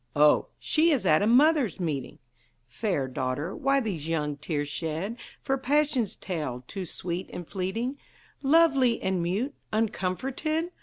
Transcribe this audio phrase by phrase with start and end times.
[0.15, 2.17] "Oh, she is at a Mothers' Meeting!"
[2.67, 7.99] "Fair daughter, why these young tears shed, For passion's tale, too sweet and fleeting,
[8.41, 10.71] Lonely and mute, uncomforted?"